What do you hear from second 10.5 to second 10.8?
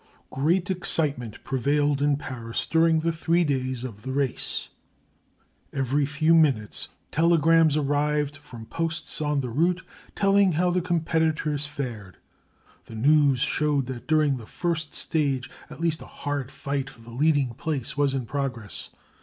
how